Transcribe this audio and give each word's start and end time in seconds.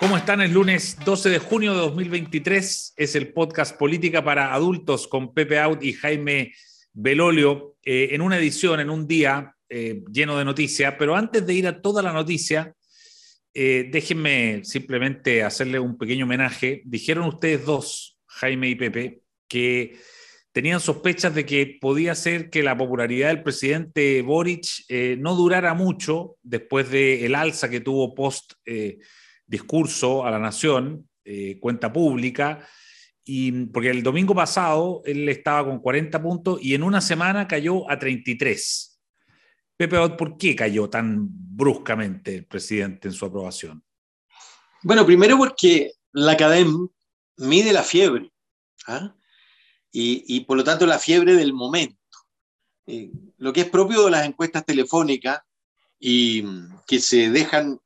¿Cómo 0.00 0.16
están? 0.16 0.40
El 0.40 0.54
lunes 0.54 0.96
12 1.04 1.28
de 1.28 1.38
junio 1.38 1.74
de 1.74 1.80
2023 1.80 2.94
es 2.96 3.14
el 3.14 3.34
podcast 3.34 3.76
Política 3.76 4.24
para 4.24 4.54
Adultos 4.54 5.06
con 5.06 5.34
Pepe 5.34 5.58
Out 5.58 5.84
y 5.84 5.92
Jaime 5.92 6.54
Belolio 6.94 7.76
eh, 7.82 8.08
en 8.12 8.22
una 8.22 8.38
edición, 8.38 8.80
en 8.80 8.88
un 8.88 9.06
día 9.06 9.54
eh, 9.68 10.02
lleno 10.10 10.38
de 10.38 10.46
noticias. 10.46 10.94
Pero 10.98 11.14
antes 11.14 11.46
de 11.46 11.52
ir 11.52 11.66
a 11.66 11.82
toda 11.82 12.02
la 12.02 12.14
noticia, 12.14 12.74
eh, 13.52 13.90
déjenme 13.92 14.62
simplemente 14.64 15.42
hacerle 15.42 15.78
un 15.78 15.98
pequeño 15.98 16.24
homenaje. 16.24 16.80
Dijeron 16.86 17.26
ustedes 17.26 17.66
dos, 17.66 18.18
Jaime 18.24 18.70
y 18.70 18.76
Pepe, 18.76 19.20
que 19.46 19.98
tenían 20.50 20.80
sospechas 20.80 21.34
de 21.34 21.44
que 21.44 21.76
podía 21.78 22.14
ser 22.14 22.48
que 22.48 22.62
la 22.62 22.74
popularidad 22.74 23.28
del 23.28 23.42
presidente 23.42 24.22
Boric 24.22 24.66
no 25.18 25.34
durara 25.36 25.74
mucho 25.74 26.38
después 26.42 26.90
del 26.90 27.34
alza 27.34 27.68
que 27.68 27.80
tuvo 27.80 28.14
post 28.14 28.54
discurso 29.50 30.24
a 30.24 30.30
la 30.30 30.38
nación, 30.38 31.08
eh, 31.24 31.58
cuenta 31.60 31.92
pública, 31.92 32.66
y, 33.24 33.66
porque 33.66 33.90
el 33.90 34.02
domingo 34.02 34.34
pasado 34.34 35.02
él 35.04 35.28
estaba 35.28 35.68
con 35.68 35.80
40 35.80 36.22
puntos 36.22 36.58
y 36.62 36.74
en 36.74 36.82
una 36.82 37.00
semana 37.00 37.46
cayó 37.46 37.90
a 37.90 37.98
33. 37.98 39.00
Pepe, 39.76 40.08
¿por 40.10 40.36
qué 40.36 40.54
cayó 40.54 40.88
tan 40.88 41.26
bruscamente 41.28 42.36
el 42.36 42.46
presidente 42.46 43.08
en 43.08 43.14
su 43.14 43.24
aprobación? 43.26 43.82
Bueno, 44.82 45.04
primero 45.04 45.36
porque 45.36 45.92
la 46.12 46.32
academia 46.32 46.86
mide 47.38 47.72
la 47.72 47.82
fiebre 47.82 48.30
¿ah? 48.86 49.14
y, 49.90 50.40
por 50.40 50.56
lo 50.56 50.64
tanto 50.64 50.86
la 50.86 50.98
fiebre 50.98 51.34
del 51.34 51.52
momento. 51.52 51.96
Eh, 52.86 53.10
lo 53.36 53.52
que 53.52 53.62
es 53.62 53.70
propio 53.70 54.04
de 54.04 54.10
las 54.10 54.26
encuestas 54.26 54.64
telefónicas 54.64 55.40
y 55.98 56.44
que 56.86 56.98
se 56.98 57.30
dejan 57.30 57.78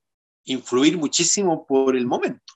influir 0.45 0.98
muchísimo 0.98 1.66
por 1.66 1.97
el 1.97 2.07
momento. 2.07 2.55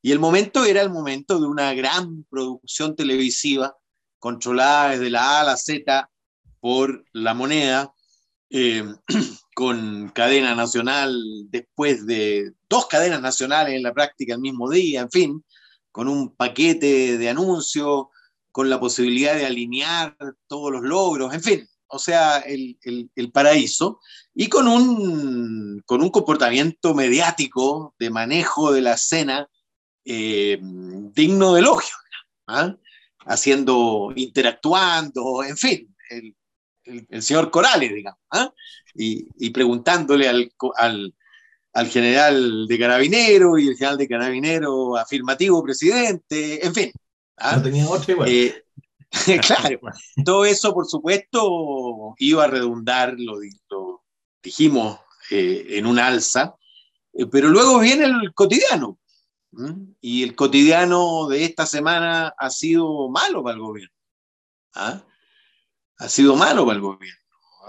Y 0.00 0.12
el 0.12 0.18
momento 0.18 0.64
era 0.64 0.82
el 0.82 0.90
momento 0.90 1.40
de 1.40 1.46
una 1.46 1.74
gran 1.74 2.24
producción 2.24 2.94
televisiva 2.94 3.76
controlada 4.18 4.90
desde 4.90 5.10
la 5.10 5.38
A 5.38 5.40
a 5.40 5.44
la 5.44 5.56
Z 5.56 6.10
por 6.60 7.04
la 7.12 7.34
moneda, 7.34 7.92
eh, 8.50 8.84
con 9.54 10.08
cadena 10.14 10.54
nacional 10.54 11.20
después 11.50 12.06
de 12.06 12.52
dos 12.68 12.86
cadenas 12.86 13.20
nacionales 13.20 13.74
en 13.74 13.82
la 13.82 13.92
práctica 13.92 14.34
el 14.34 14.40
mismo 14.40 14.70
día, 14.70 15.00
en 15.02 15.10
fin, 15.10 15.44
con 15.90 16.08
un 16.08 16.34
paquete 16.34 17.18
de 17.18 17.28
anuncios, 17.28 18.06
con 18.52 18.70
la 18.70 18.80
posibilidad 18.80 19.34
de 19.34 19.46
alinear 19.46 20.16
todos 20.46 20.72
los 20.72 20.82
logros, 20.82 21.34
en 21.34 21.42
fin, 21.42 21.68
o 21.88 21.98
sea, 21.98 22.38
el, 22.38 22.78
paraíso, 23.32 24.00
y 24.34 24.48
con 24.48 24.68
un, 24.68 25.82
con 25.86 26.02
un 26.02 26.10
comportamiento 26.10 26.94
mediático 26.94 27.94
de 27.98 28.10
manejo 28.10 28.72
de 28.72 28.82
la 28.82 28.94
escena 28.94 29.48
eh, 30.04 30.58
digno 30.60 31.54
de 31.54 31.60
elogio, 31.60 31.94
¿ah? 32.46 32.74
haciendo, 33.26 34.12
interactuando, 34.14 35.42
en 35.42 35.56
fin, 35.56 35.94
el, 36.10 37.22
señor 37.22 37.50
Corales, 37.50 37.92
digamos, 37.92 38.20
¿ah? 38.30 38.52
y, 38.94 39.50
preguntándole 39.50 40.28
al, 40.28 40.52
al, 41.72 41.88
general 41.88 42.66
de 42.66 42.78
carabinero 42.78 43.58
y 43.58 43.68
el 43.68 43.76
general 43.76 43.98
de 43.98 44.08
carabinero 44.08 44.96
afirmativo 44.96 45.62
presidente, 45.62 46.64
en 46.64 46.74
fin. 46.74 46.92
¿ah? 47.36 47.56
No 47.56 47.62
tenía 47.62 47.88
otra 47.88 48.12
igual. 48.12 48.28
Eh, 48.28 48.64
claro, 49.46 49.80
todo 50.24 50.44
eso, 50.44 50.74
por 50.74 50.86
supuesto, 50.86 52.14
iba 52.18 52.44
a 52.44 52.48
redundar, 52.48 53.14
lo, 53.18 53.38
dijimos, 54.42 54.98
eh, 55.30 55.66
en 55.70 55.86
un 55.86 55.98
alza, 55.98 56.54
eh, 57.12 57.26
pero 57.26 57.48
luego 57.48 57.78
viene 57.80 58.04
el 58.04 58.32
cotidiano. 58.34 58.98
Y 60.00 60.22
el 60.22 60.36
cotidiano 60.36 61.26
de 61.26 61.44
esta 61.44 61.64
semana 61.64 62.34
ha 62.36 62.50
sido 62.50 63.08
malo 63.08 63.42
para 63.42 63.54
el 63.54 63.62
gobierno. 63.62 63.96
¿ah? 64.74 65.02
Ha 65.98 66.08
sido 66.08 66.36
malo 66.36 66.66
para 66.66 66.76
el 66.76 66.82
gobierno. 66.82 67.20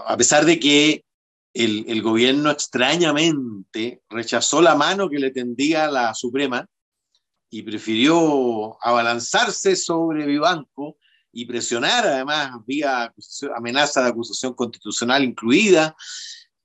A 0.06 0.16
pesar 0.16 0.44
de 0.44 0.60
que 0.60 1.04
el, 1.54 1.86
el, 1.88 2.02
gobierno 2.02 2.50
extrañamente 2.50 4.02
rechazó 4.10 4.60
la 4.60 4.76
mano 4.76 5.08
que 5.08 5.18
le 5.18 5.30
tendía 5.30 5.90
la 5.90 6.14
Suprema 6.14 6.66
y 7.50 7.62
prefirió 7.62 8.76
abalanzarse 8.84 9.74
sobre 9.74 10.26
Vivanco 10.26 10.98
y 11.32 11.44
presionar, 11.44 12.06
además, 12.06 12.52
vía 12.66 13.12
amenaza 13.56 14.02
de 14.02 14.08
acusación 14.08 14.54
constitucional 14.54 15.22
incluida, 15.22 15.96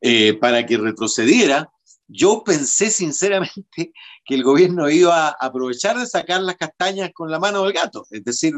eh, 0.01 0.33
para 0.35 0.65
que 0.65 0.77
retrocediera. 0.77 1.71
Yo 2.07 2.43
pensé 2.43 2.91
sinceramente 2.91 3.91
que 4.25 4.35
el 4.35 4.43
gobierno 4.43 4.89
iba 4.89 5.29
a 5.29 5.35
aprovechar 5.39 5.97
de 5.97 6.05
sacar 6.05 6.41
las 6.41 6.57
castañas 6.57 7.11
con 7.13 7.31
la 7.31 7.39
mano 7.39 7.63
del 7.63 7.73
gato, 7.73 8.05
es 8.11 8.23
decir, 8.23 8.53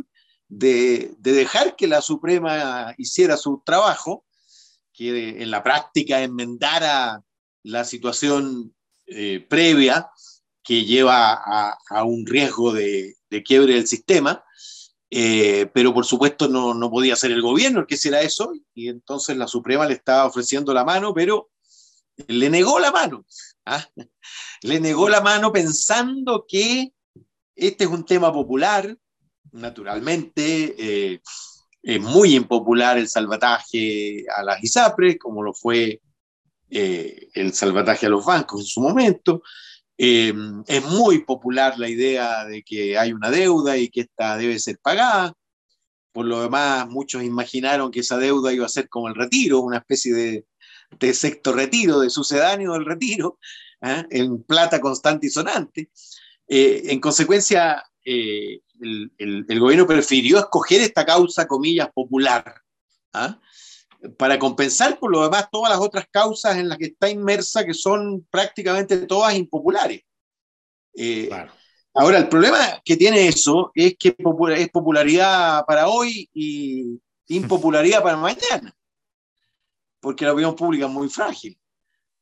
de, 0.50 1.14
dejar 1.20 1.76
que 1.76 1.88
la 1.88 2.02
Suprema 2.02 2.94
hiciera 2.98 3.38
su 3.38 3.62
trabajo, 3.66 4.26
que 4.94 5.42
en 5.42 5.52
la 5.52 5.64
práctica 5.64 6.22
enmendara 6.22 7.22
la 7.64 7.86
situación 7.86 8.74
eh, 9.06 9.46
previa 9.48 10.10
que 10.64 10.84
lleva 10.84 11.34
a, 11.90 12.04
un 12.04 12.26
riesgo 12.26 12.74
de, 12.74 13.16
de, 13.30 13.44
quiebre 13.44 13.76
del 13.76 13.88
sistema, 13.88 14.44
eh, 15.10 15.70
pero 15.74 15.94
por 15.94 16.06
supuesto 16.06 16.48
no, 16.48 16.90
podía 16.90 17.16
ser 17.16 17.32
el 17.32 17.42
gobierno 17.42 17.82
el 17.82 17.88
que 17.88 17.96
hiciera 17.96 18.22
eso, 18.22 18.54
y 18.74 18.90
entonces 18.90 19.38
la 19.38 19.48
Suprema 19.48 19.86
le 19.86 19.94
estaba 19.94 20.26
ofreciendo 20.26 20.74
la 20.74 20.84
mano, 20.84 21.14
pero 21.14 21.50
le 22.28 22.50
negó 22.50 22.80
la 22.80 22.92
mano. 22.92 23.26
¿ah? 23.66 23.86
Le 24.62 24.80
negó 24.80 25.08
la 25.08 25.22
mano 25.22 25.52
pensando 25.52 26.46
que 26.48 26.92
este 27.56 27.84
es 27.86 27.90
un 27.90 28.06
tema 28.06 28.34
popular, 28.34 28.98
naturalmente. 29.52 30.76
Eh, 30.78 31.22
es 31.84 32.02
muy 32.02 32.36
impopular 32.36 32.98
el 32.98 33.08
salvataje 33.08 34.26
a 34.36 34.44
las 34.44 34.62
ISAPRES, 34.64 35.18
como 35.20 35.42
lo 35.42 35.54
fue 35.54 36.02
eh, 36.70 37.30
el 37.34 37.54
salvataje 37.54 38.08
a 38.08 38.10
los 38.10 38.26
bancos 38.26 38.60
en 38.62 38.68
su 38.68 38.82
momento. 38.82 39.42
Eh, 39.98 40.34
es 40.68 40.86
muy 40.86 41.24
popular 41.24 41.80
la 41.80 41.90
idea 41.90 42.46
de 42.46 42.64
que 42.64 42.98
hay 42.98 43.14
una 43.14 43.32
deuda 43.32 43.78
y 43.78 43.90
que 43.90 44.02
esta 44.02 44.38
debe 44.38 44.60
ser 44.60 44.78
pagada. 44.80 45.34
Por 46.12 46.26
lo 46.26 46.42
demás, 46.42 46.88
muchos 46.88 47.24
imaginaron 47.24 47.92
que 47.92 48.02
esa 48.02 48.18
deuda 48.18 48.54
iba 48.54 48.66
a 48.66 48.70
ser 48.70 48.90
como 48.90 49.08
el 49.08 49.16
retiro, 49.16 49.60
una 49.60 49.78
especie 49.78 50.14
de, 50.14 50.46
de 51.00 51.14
sexto 51.14 51.54
retiro, 51.54 52.00
de 52.00 52.10
sucedáneo 52.10 52.74
del 52.74 52.86
retiro, 52.86 53.40
¿eh? 53.82 54.06
en 54.10 54.44
plata 54.44 54.80
constante 54.80 55.28
y 55.28 55.30
sonante. 55.30 55.90
Eh, 56.48 56.84
en 56.86 57.00
consecuencia, 57.00 57.84
el, 58.04 58.62
el, 59.18 59.60
gobierno 59.60 59.86
prefirió 59.86 60.40
escoger 60.40 60.82
esta 60.82 61.06
causa, 61.06 61.46
comillas, 61.48 61.90
popular, 61.94 62.62
¿ah? 63.14 63.40
Para 64.18 64.38
compensar 64.38 65.00
por 65.00 65.12
lo 65.12 65.24
demás 65.24 65.48
todas 65.52 65.72
las 65.72 65.80
otras 65.80 66.06
causas 66.12 66.58
en 66.58 66.70
las 66.70 66.78
que 66.78 66.86
está 66.86 67.10
inmersa, 67.10 67.66
que 67.66 67.74
son 67.74 68.26
prácticamente 68.30 68.98
todas 69.06 69.36
impopulares. 69.36 70.02
Eh, 70.96 71.30
ahora, 71.94 72.18
el 72.18 72.28
problema 72.28 72.82
que 72.84 72.98
tiene 72.98 73.28
eso 73.28 73.72
es 73.74 73.96
que 73.98 74.16
es 74.56 74.70
popularidad 74.70 75.66
para 75.66 75.88
hoy 75.88 76.30
y 76.34 77.00
impopularidad 77.28 78.02
para 78.02 78.18
mañana, 78.18 78.76
porque 80.00 80.26
la 80.26 80.34
opinión 80.34 80.56
pública 80.56 80.86
es 80.86 80.92
muy 80.92 81.10
frágil. 81.10 81.58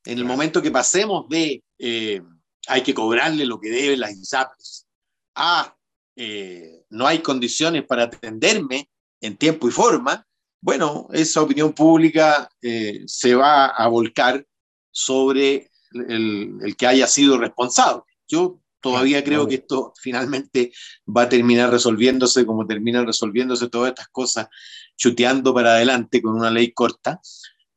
En 0.05 0.17
el 0.17 0.25
momento 0.25 0.61
que 0.61 0.71
pasemos 0.71 1.27
de 1.29 1.63
eh, 1.79 2.21
hay 2.67 2.83
que 2.83 2.93
cobrarle 2.93 3.45
lo 3.45 3.59
que 3.59 3.69
deben 3.69 3.99
las 3.99 4.15
ISAPRES 4.15 4.87
a 5.35 5.75
eh, 6.15 6.85
no 6.89 7.07
hay 7.07 7.19
condiciones 7.19 7.83
para 7.83 8.03
atenderme 8.03 8.89
en 9.19 9.37
tiempo 9.37 9.67
y 9.67 9.71
forma, 9.71 10.25
bueno, 10.61 11.07
esa 11.13 11.41
opinión 11.41 11.73
pública 11.73 12.49
eh, 12.61 13.03
se 13.05 13.35
va 13.35 13.67
a 13.67 13.87
volcar 13.87 14.45
sobre 14.91 15.69
el, 15.91 16.75
que 16.77 16.87
haya 16.87 17.07
sido 17.07 17.37
responsable. 17.37 18.03
Yo 18.27 18.59
todavía 18.81 19.23
creo 19.23 19.47
que 19.47 19.55
esto 19.55 19.93
finalmente 19.99 20.71
va 21.05 21.23
a 21.23 21.29
terminar 21.29 21.71
resolviéndose 21.71 22.45
como 22.45 22.65
terminan 22.65 23.05
resolviéndose 23.05 23.69
todas 23.69 23.89
estas 23.89 24.07
cosas, 24.09 24.47
chuteando 24.95 25.53
para 25.53 25.75
adelante 25.75 26.21
con 26.21 26.35
una 26.35 26.51
ley 26.51 26.71
corta, 26.71 27.19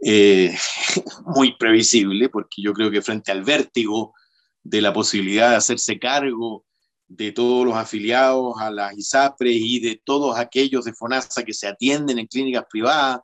eh, 0.00 0.56
muy 1.34 1.56
previsible, 1.56 2.28
porque 2.28 2.62
yo 2.62 2.72
creo 2.72 2.90
que 2.90 3.02
frente 3.02 3.32
al 3.32 3.42
vértigo 3.42 4.14
de 4.62 4.80
la 4.80 4.92
posibilidad 4.92 5.50
de 5.50 5.56
hacerse 5.56 5.98
cargo 5.98 6.64
de 7.08 7.32
todos 7.32 7.66
los 7.66 7.74
afiliados 7.74 8.54
a 8.60 8.70
las 8.70 8.96
ISAPRES 8.96 9.56
y 9.56 9.80
de 9.80 10.00
todos 10.04 10.38
aquellos 10.38 10.84
de 10.84 10.92
FONASA 10.92 11.42
que 11.42 11.54
se 11.54 11.66
atienden 11.66 12.18
en 12.18 12.26
clínicas 12.26 12.64
privadas, 12.70 13.20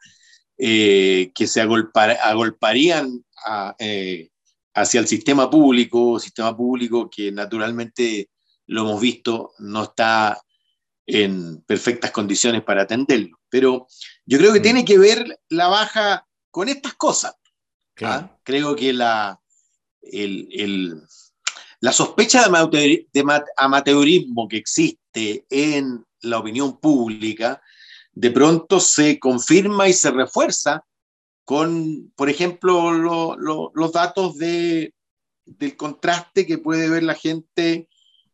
eh, 0.57 1.31
que 1.35 1.47
se 1.47 1.61
agolparían 1.61 3.25
eh, 3.79 4.31
hacia 4.75 5.01
el 5.01 5.07
sistema 5.07 5.51
público, 5.51 6.19
sistema 6.19 6.57
público 6.57 7.11
que 7.11 7.31
naturalmente 7.31 8.31
lo 8.67 8.83
hemos 8.83 9.01
visto 9.01 9.53
no 9.59 9.85
está 9.85 10.41
en 11.07 11.63
perfectas 11.63 12.11
condiciones 12.11 12.63
para 12.63 12.83
atenderlo. 12.83 13.39
Pero 13.49 13.87
yo 14.25 14.39
creo 14.39 14.53
que 14.53 14.61
mm. 14.61 14.63
tiene 14.63 14.85
que 14.85 14.99
ver 14.99 15.39
la 15.49 15.69
baja 15.69 16.27
con 16.51 16.69
estas 16.69 16.95
cosas. 16.95 17.35
¿ah? 18.03 18.39
Creo 18.43 18.75
que 18.75 18.93
la, 18.93 19.41
el, 20.01 21.03
la 21.85 21.93
sospecha 21.93 22.49
de 22.49 23.43
amateurismo 23.59 24.49
que 24.49 24.57
existe 24.57 25.45
en 25.51 26.03
la 26.23 26.39
opinión 26.39 26.79
pública, 26.81 27.61
de 28.15 28.31
pronto 28.31 28.81
se 28.81 29.19
confirma 29.19 29.87
y 29.87 29.93
se 29.93 30.11
refuerza 30.11 30.83
con, 31.45 32.11
por 32.17 32.31
ejemplo, 32.31 32.91
los 33.75 33.93
datos 33.93 34.39
de, 34.39 34.95
del 35.45 35.77
contraste 35.77 36.47
que 36.47 36.57
puede 36.57 36.89
ver 36.89 37.03
la 37.03 37.17
gente 37.17 37.91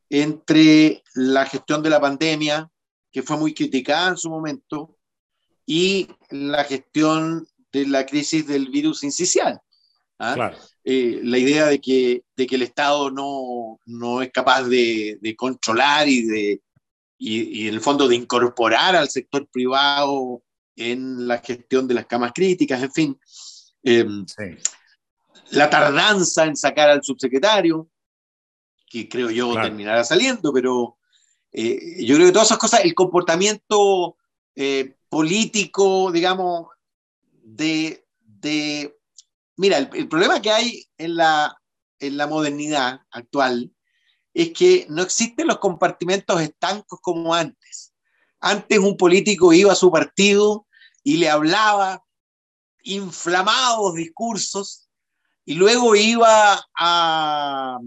entre 0.09 1.03
la 1.15 1.45
gestión 1.45 1.83
de 1.83 1.91
la 1.91 2.01
pandemia, 2.01 2.71
que 3.11 3.25
fue 3.25 3.37
muy 3.37 3.53
criticada 3.53 4.11
en 4.11 4.17
su 4.17 4.31
momento, 4.31 4.97
y 5.67 6.07
la 6.29 6.63
gestión 6.63 7.49
de 7.73 7.89
la 7.89 8.07
crisis 8.07 8.47
del 8.47 8.69
virus 8.69 9.03
incisional. 9.03 9.61
¿ah? 10.21 10.53
Eh, 10.85 11.21
la 11.23 11.39
idea 11.39 11.67
de 11.67 11.81
que, 11.81 12.25
de 12.37 12.47
que 12.47 12.57
el 12.57 12.63
Estado 12.63 13.11
no, 13.11 13.79
no 13.85 14.23
es 14.23 14.31
capaz 14.33 14.65
de, 14.65 15.19
de, 15.21 15.37
controlar 15.37 16.09
y, 16.09 16.23
de, 16.23 16.63
y, 17.19 17.63
y, 17.63 17.69
en 17.69 17.75
el 17.75 17.81
fondo 17.81 18.09
de 18.09 18.17
incorporar 18.17 18.97
al 18.97 19.11
sector 19.11 19.47
privado 19.49 20.43
en 20.77 21.29
la 21.29 21.39
gestión 21.39 21.87
de 21.87 21.95
las 21.95 22.07
camas 22.07 22.33
críticas, 22.35 22.83
en 22.83 22.93
fin. 22.93 23.21
Eh, 23.83 24.07
La 25.51 25.69
tardanza 25.69 26.47
en 26.47 26.57
sacar 26.57 26.91
al 26.91 27.03
subsecretario, 27.03 27.89
que 28.87 29.09
creo 29.09 29.31
yo 29.31 29.53
terminará 29.55 30.03
saliendo, 30.05 30.53
pero 30.53 30.97
eh, 31.53 32.05
yo 32.05 32.15
creo 32.15 32.29
que 32.29 32.33
todas 32.33 32.49
esas 32.49 32.59
cosas, 32.59 32.85
el 32.85 32.95
comportamiento 32.95 34.17
eh, 34.55 34.97
político, 35.09 36.11
digamos, 36.11 36.69
de, 37.43 38.07
de 38.23 39.00
mira, 39.61 39.77
el, 39.77 40.09
problema 40.09 40.41
que 40.41 40.51
hay 40.51 40.87
en 40.97 41.17
la, 41.17 41.55
en 41.99 42.17
la 42.17 42.27
modernidad 42.27 43.03
actual 43.11 43.71
es 44.33 44.53
que 44.55 44.87
no 44.89 45.03
existen 45.03 45.47
los 45.47 45.59
compartimentos 45.59 46.41
estancos 46.41 46.99
como 47.03 47.35
antes. 47.35 47.93
Antes 48.41 48.79
un 48.79 48.97
político 48.97 49.53
iba 49.53 49.73
a 49.73 49.77
su 49.77 49.91
partido 49.91 50.67
y 51.03 51.19
le 51.19 51.29
hablaba 51.29 52.03
inflamados 52.85 53.97
discursos 53.97 54.89
y 55.45 55.55
luego 55.55 55.95
iba 55.95 56.67
a, 56.79 57.79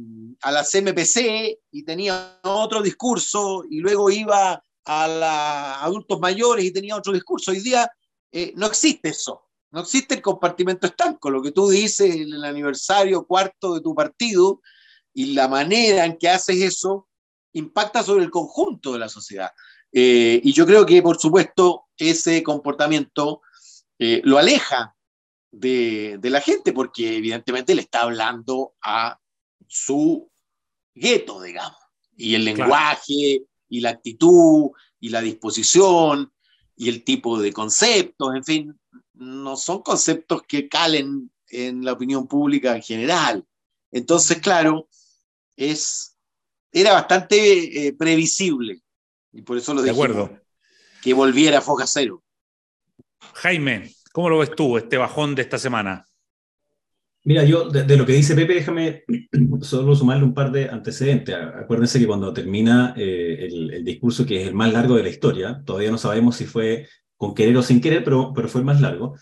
a, 0.41 0.51
la 0.51 0.63
CMPC 0.63 1.57
y 1.71 1.83
tenía 1.83 2.39
otro 2.43 2.83
discurso 2.83 3.63
y 3.67 3.79
luego 3.79 4.11
iba 4.11 4.63
a 4.85 5.07
los 5.07 5.83
adultos 5.87 6.19
mayores 6.19 6.65
y 6.65 6.71
tenía 6.71 6.95
otro 6.95 7.13
discurso. 7.13 7.49
Hoy 7.49 7.61
día 7.61 7.91
eh, 8.31 8.53
no 8.55 8.67
existe 8.67 9.09
eso, 9.09 9.47
no 9.73 9.81
existe 9.81 10.13
el 10.13 10.21
compartimento 10.21 10.85
estanco. 10.85 11.31
Lo 11.31 11.41
que 11.41 11.51
tú 11.51 11.67
dices 11.67 12.15
en 12.15 12.31
el 12.31 12.45
aniversario 12.45 13.25
cuarto 13.25 13.73
de 13.73 13.81
tu 13.81 13.95
partido 13.95 14.61
y 15.13 15.33
la 15.33 15.47
manera 15.47 16.05
en 16.05 16.17
que 16.17 16.29
haces 16.29 16.61
eso 16.61 17.07
impacta 17.53 18.03
sobre 18.03 18.23
el 18.23 18.29
conjunto 18.29 18.93
de 18.93 18.99
la 18.99 19.09
sociedad. 19.09 19.51
Eh, 19.91 20.39
y 20.43 20.53
yo 20.53 20.67
creo 20.67 20.85
que, 20.85 21.01
por 21.01 21.19
supuesto, 21.19 21.85
ese 21.97 22.43
comportamiento 22.43 23.41
eh, 23.97 24.21
lo 24.23 24.37
aleja 24.37 24.95
de, 25.51 26.17
de, 26.19 26.29
la 26.29 26.41
gente 26.41 26.71
porque 26.71 27.17
evidentemente 27.17 27.73
le 27.73 27.81
está 27.81 28.01
hablando 28.01 28.75
a 28.83 29.19
su 29.67 30.29
gueto, 30.93 31.41
digamos. 31.41 31.77
Y 32.15 32.35
el 32.35 32.45
lenguaje, 32.45 33.37
claro. 33.39 33.49
y 33.69 33.79
la 33.81 33.89
actitud, 33.89 34.69
y 34.99 35.09
la 35.09 35.21
disposición, 35.21 36.31
y 36.75 36.89
el 36.89 37.03
tipo 37.03 37.39
de 37.39 37.53
conceptos, 37.53 38.35
en 38.35 38.43
fin, 38.43 38.79
no 39.13 39.55
son 39.55 39.81
conceptos 39.81 40.43
que 40.47 40.67
calen 40.67 41.31
en 41.49 41.85
la 41.85 41.93
opinión 41.93 42.27
pública 42.27 42.75
en 42.75 42.81
general. 42.81 43.45
Entonces, 43.91 44.39
claro, 44.39 44.89
es, 45.55 46.17
era 46.71 46.93
bastante 46.93 47.87
eh, 47.87 47.93
previsible 47.93 48.81
y 49.31 49.41
por 49.41 49.57
eso 49.57 49.73
lo 49.73 49.81
de 49.81 49.91
acuerdo. 49.91 50.39
que 51.01 51.13
volviera 51.13 51.59
a 51.59 51.61
Foja 51.61 51.85
Cero. 51.87 52.23
Jaime, 53.33 53.93
¿cómo 54.11 54.29
lo 54.29 54.39
ves 54.39 54.55
tú, 54.55 54.77
este 54.77 54.97
bajón 54.97 55.35
de 55.35 55.43
esta 55.43 55.57
semana? 55.57 56.05
Mira, 57.25 57.45
yo 57.45 57.69
de, 57.69 57.97
lo 57.97 58.05
que 58.05 58.13
dice 58.13 58.35
Pepe, 58.35 58.55
déjame 58.55 59.03
solo 59.61 59.95
sumarle 59.95 60.25
un 60.25 60.33
par 60.33 60.51
de 60.51 60.69
antecedentes. 60.69 61.35
Acuérdense 61.35 61.99
que 61.99 62.07
cuando 62.07 62.33
termina 62.33 62.93
eh, 62.97 63.47
el, 63.49 63.73
el, 63.73 63.83
discurso, 63.85 64.25
que 64.25 64.41
es 64.41 64.47
el 64.47 64.53
más 64.53 64.73
largo 64.73 64.95
de 64.95 65.03
la 65.03 65.09
historia, 65.09 65.61
todavía 65.65 65.91
no 65.91 65.97
sabemos 65.97 66.35
si 66.35 66.45
fue 66.45 66.87
con 67.15 67.33
querer 67.33 67.55
o 67.55 67.63
sin 67.63 67.79
querer, 67.79 68.03
pero, 68.03 68.33
pero 68.35 68.49
fue 68.49 68.59
el 68.59 68.65
más 68.65 68.81
largo, 68.81 69.15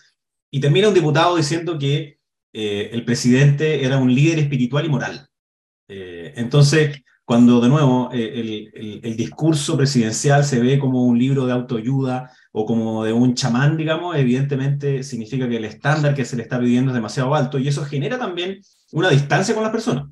y 0.50 0.60
termina 0.60 0.88
un 0.88 0.94
diputado 0.94 1.36
diciendo 1.36 1.78
que 1.78 2.18
eh, 2.52 2.90
el 2.92 3.04
presidente 3.04 3.84
era 3.84 3.98
un 3.98 4.14
líder 4.14 4.40
espiritual 4.40 4.84
y 4.84 4.88
moral. 4.88 5.28
Eh, 5.88 6.34
entonces, 6.36 7.02
cuando 7.32 7.62
de 7.62 7.68
nuevo 7.70 8.10
eh, 8.12 8.30
el, 8.34 8.70
el, 8.74 9.00
el, 9.02 9.16
discurso 9.16 9.74
presidencial 9.74 10.44
se 10.44 10.60
ve 10.60 10.78
como 10.78 11.06
un 11.06 11.18
libro 11.18 11.46
de 11.46 11.54
autoayuda 11.54 12.30
o 12.52 12.66
como 12.66 13.04
de 13.04 13.14
un 13.14 13.34
chamán, 13.34 13.78
digamos, 13.78 14.14
evidentemente 14.16 15.02
significa 15.02 15.48
que 15.48 15.56
el 15.56 15.64
estándar 15.64 16.14
que 16.14 16.26
se 16.26 16.36
le 16.36 16.42
está 16.42 16.60
pidiendo 16.60 16.90
es 16.90 16.94
demasiado 16.94 17.34
alto 17.34 17.58
y 17.58 17.68
eso 17.68 17.86
genera 17.86 18.18
también 18.18 18.60
una 18.92 19.08
distancia 19.08 19.54
con 19.54 19.62
las 19.62 19.72
personas. 19.72 20.10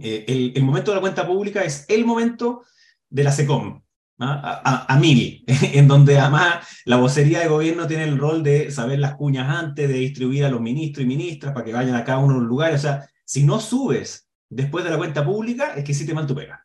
Eh, 0.00 0.26
el, 0.28 0.52
el, 0.54 0.62
momento 0.62 0.92
de 0.92 0.94
la 0.94 1.00
cuenta 1.00 1.26
pública 1.26 1.64
es 1.64 1.86
el 1.88 2.04
momento 2.04 2.62
de 3.10 3.24
la 3.24 3.32
SECOM, 3.32 3.82
¿ah? 4.20 4.60
a, 4.64 4.92
a, 4.92 4.94
a, 4.94 4.98
mil, 5.00 5.42
en 5.48 5.88
donde 5.88 6.20
además 6.20 6.68
la 6.84 6.98
vocería 6.98 7.40
de 7.40 7.48
gobierno 7.48 7.88
tiene 7.88 8.04
el 8.04 8.16
rol 8.16 8.44
de 8.44 8.70
saber 8.70 9.00
las 9.00 9.16
cuñas 9.16 9.48
antes, 9.48 9.88
de 9.88 9.94
distribuir 9.94 10.44
a 10.44 10.50
los 10.50 10.60
ministros 10.60 11.02
y 11.02 11.08
ministras 11.08 11.52
para 11.52 11.64
que 11.64 11.72
vayan 11.72 11.96
a 11.96 12.04
cada 12.04 12.18
uno 12.18 12.34
de 12.34 12.40
los 12.42 12.48
lugares. 12.48 12.78
O 12.78 12.82
sea, 12.82 13.08
si 13.24 13.42
no 13.42 13.58
subes 13.58 14.28
después 14.54 14.84
de 14.84 14.90
la 14.90 14.96
cuenta 14.96 15.24
pública, 15.24 15.74
es 15.74 15.84
que 15.84 15.94
sí 15.94 16.06
te 16.06 16.14
man 16.14 16.26
tu 16.26 16.34
pega. 16.34 16.64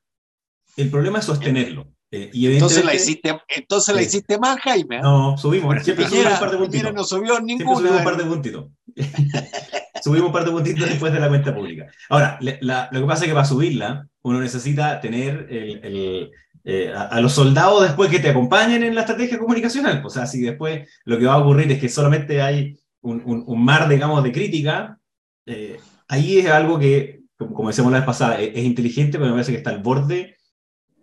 El 0.78 0.90
problema 0.90 1.20
es 1.20 1.26
sostenerlo. 1.26 1.88
Eh, 2.12 2.30
y 2.34 2.48
entonces 2.54 2.84
la 2.84 2.96
hiciste, 2.96 3.38
entonces 3.48 3.94
la 3.94 4.02
hiciste 4.02 4.40
más, 4.40 4.60
Jaime. 4.62 4.98
¿eh? 4.98 5.02
No, 5.02 5.38
subimos. 5.38 5.84
Siempre 5.84 6.06
Piñera, 6.06 6.32
subimos 6.32 6.34
un 6.34 6.40
par 6.40 6.52
de 6.52 6.58
puntitos. 6.58 6.94
no 6.94 7.04
subió 7.04 7.40
ninguna. 7.40 7.76
subimos 7.76 7.98
un 7.98 8.04
par 8.04 8.18
de 8.18 8.24
puntitos. 8.24 8.66
subimos 10.04 10.28
un 10.28 10.34
par 10.34 10.46
de 10.46 10.52
puntitos 10.52 10.90
después 10.90 11.14
de 11.14 11.20
la 11.20 11.28
cuenta 11.28 11.54
pública. 11.54 11.88
Ahora, 12.10 12.40
la, 12.42 12.90
lo 12.92 13.02
que 13.02 13.06
pasa 13.06 13.24
es 13.24 13.30
que 13.30 13.34
para 13.34 13.46
subirla, 13.46 14.08
uno 14.22 14.40
necesita 14.40 15.00
tener 15.02 15.48
el, 15.50 15.86
el, 15.86 16.32
eh, 16.64 16.92
a, 16.96 17.04
a, 17.04 17.22
los 17.22 17.34
soldados 17.34 17.84
después 17.84 18.10
que 18.10 18.20
te 18.20 18.30
acompañen 18.30 18.84
en 18.84 18.96
la 18.96 19.02
estrategia 19.02 19.38
comunicacional. 19.38 20.02
O 20.04 20.10
sea, 20.10 20.26
si 20.26 20.42
después 20.42 20.88
lo 21.06 21.18
que 21.20 21.26
va 21.26 21.34
a 21.34 21.40
ocurrir 21.40 21.72
es 21.72 21.80
que 21.80 21.90
solamente 21.90 22.42
hay 22.42 22.80
un, 23.02 23.22
un, 23.26 23.44
un 23.46 23.64
mar, 23.64 23.88
digamos, 23.88 24.24
de 24.24 24.32
crítica, 24.32 25.00
eh, 25.46 25.80
ahí 26.08 26.40
es 26.40 26.48
algo 26.48 26.80
que, 26.80 27.19
como, 27.40 27.56
como 27.56 27.70
decíamos 27.70 27.92
la 27.92 28.00
vez 28.00 28.06
pasada, 28.06 28.40
es, 28.40 28.52
es 28.54 28.64
inteligente, 28.64 29.18
pero 29.18 29.32
me 29.32 29.34
parece 29.34 29.52
que 29.52 29.58
está 29.58 29.72
al 29.72 29.82
borde 29.82 30.38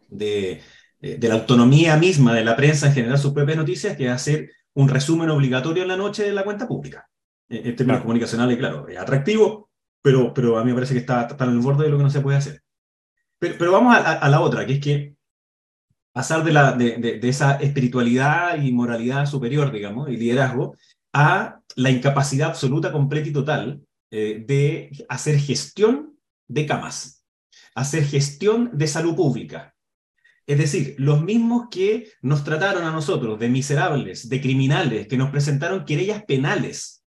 de 0.09 0.61
eh, 1.01 1.19
de 1.19 1.29
la 1.29 1.35
autonomía 1.35 1.97
misma 1.97 2.35
de 2.35 2.45
la 2.45 2.57
prensa 2.57 2.87
en 2.87 2.95
generar 2.95 3.19
sus 3.19 3.33
propias 3.33 3.59
noticias, 3.59 3.97
que 3.97 4.07
es 4.07 4.13
hacer 4.13 4.51
un 4.75 4.89
resumen 4.89 5.29
obligatorio 5.29 5.83
en 5.83 5.89
la 5.89 5.97
noche 5.97 6.25
de 6.25 6.33
la 6.33 6.43
cuenta 6.43 6.67
pública. 6.67 7.09
En, 7.49 7.59
en 7.59 7.77
términos 7.77 7.85
claro. 7.87 8.03
comunicacionales, 8.03 8.57
claro, 8.57 8.89
es 8.89 8.99
atractivo, 8.99 9.71
pero, 10.03 10.33
pero 10.33 10.59
a 10.59 10.65
mí 10.65 10.71
me 10.71 10.75
parece 10.75 10.95
que 10.95 11.01
está, 11.01 11.23
está 11.23 11.45
en 11.45 11.51
el 11.51 11.59
borde 11.59 11.85
de 11.85 11.91
lo 11.91 11.99
que 11.99 12.03
no 12.05 12.11
se 12.11 12.21
puede 12.21 12.39
hacer. 12.39 12.63
Pero, 13.39 13.57
pero 13.59 13.73
vamos 13.73 13.95
a, 13.95 14.15
a, 14.15 14.29
la 14.31 14.41
otra, 14.41 14.65
que 14.65 14.75
es 14.75 14.81
que 14.81 15.17
pasar 16.13 16.43
de, 16.43 16.53
la, 16.53 16.73
de, 16.73 16.97
de, 16.97 17.19
de, 17.19 17.29
esa 17.29 17.57
espiritualidad 17.57 18.61
y 18.63 18.73
moralidad 18.73 19.27
superior, 19.27 19.71
digamos, 19.71 20.09
y 20.09 20.17
liderazgo, 20.17 20.77
a 21.13 21.61
la 21.77 21.91
incapacidad 21.91 22.49
absoluta, 22.49 22.91
completa 22.91 23.29
y 23.29 23.33
total 23.33 23.83
eh, 24.11 24.43
de 24.47 24.91
hacer 25.11 25.39
gestión 25.39 26.16
de 26.49 26.67
camas, 26.67 27.25
hacer 27.75 28.05
gestión 28.05 28.71
de 28.73 28.87
salud 28.87 29.15
pública, 29.17 29.77
es 30.47 30.59
decir, 30.59 30.95
los 30.99 31.23
mismos 31.23 31.67
que 31.71 32.13
nos 32.23 32.45
trataron 32.45 32.85
a 32.85 32.93
nosotros 32.93 33.39
de 33.39 33.49
miserables, 33.49 34.29
de 34.29 34.41
criminales, 34.41 35.09
que 35.09 35.17
nos 35.17 35.31
presentaron 35.31 35.85
querellas 35.85 36.25
penales, 36.25 37.05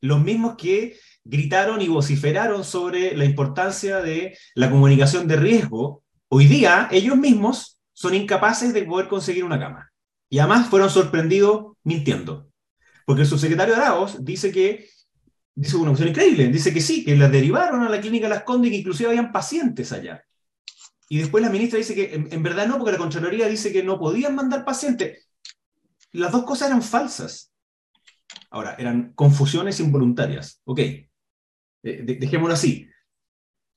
los 0.00 0.20
mismos 0.20 0.56
que 0.56 0.98
gritaron 1.24 1.80
y 1.80 1.88
vociferaron 1.88 2.64
sobre 2.64 3.16
la 3.16 3.24
importancia 3.24 3.98
de 3.98 4.36
la 4.54 4.70
comunicación 4.70 5.28
de 5.28 5.36
riesgo, 5.36 6.02
hoy 6.28 6.46
día 6.46 6.88
ellos 6.90 7.16
mismos 7.16 7.78
son 7.92 8.14
incapaces 8.14 8.74
de 8.74 8.82
poder 8.82 9.08
conseguir 9.08 9.44
una 9.44 9.58
cama. 9.58 9.90
Y 10.28 10.40
además 10.40 10.68
fueron 10.68 10.90
sorprendidos 10.90 11.76
mintiendo. 11.84 12.48
Porque 13.04 13.22
el 13.22 13.28
subsecretario 13.28 13.76
Araos 13.76 14.24
dice 14.24 14.50
que, 14.50 14.88
dice 15.56 15.76
una 15.76 15.88
cuestión 15.88 16.10
increíble, 16.10 16.48
dice 16.48 16.72
que 16.72 16.82
sí, 16.82 17.02
que 17.02 17.16
las 17.16 17.32
derivaron 17.32 17.82
a 17.82 17.88
la 17.88 18.00
clínica 18.00 18.28
Las 18.28 18.44
Condes 18.44 18.68
y 18.68 18.72
que 18.72 18.80
inclusive 18.80 19.08
habían 19.08 19.32
pacientes 19.32 19.90
allá. 19.90 20.22
Y 21.08 21.18
después 21.18 21.42
la 21.42 21.50
ministra 21.50 21.78
dice 21.78 21.94
que 21.94 22.14
en, 22.14 22.42
verdad 22.42 22.66
no, 22.66 22.78
porque 22.78 22.92
la 22.92 22.98
Contraloría 22.98 23.48
dice 23.48 23.72
que 23.72 23.82
no 23.82 23.98
podían 23.98 24.34
mandar 24.34 24.64
pacientes. 24.64 25.28
Las 26.12 26.32
dos 26.32 26.44
cosas 26.44 26.68
eran 26.68 26.82
falsas. 26.82 27.52
Ahora, 28.50 28.74
eran 28.78 29.12
confusiones 29.14 29.80
involuntarias. 29.80 30.60
Ok, 30.64 30.78
eh, 30.78 31.06
de, 31.82 32.16
dejémoslo 32.16 32.54
así. 32.54 32.88